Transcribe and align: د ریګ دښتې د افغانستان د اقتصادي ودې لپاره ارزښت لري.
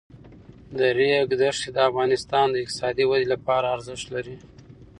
د 0.77 0.79
ریګ 0.97 1.29
دښتې 1.41 1.69
د 1.73 1.77
افغانستان 1.89 2.45
د 2.51 2.55
اقتصادي 2.63 3.03
ودې 3.07 3.27
لپاره 3.33 3.65
ارزښت 3.75 4.07
لري. 4.15 4.35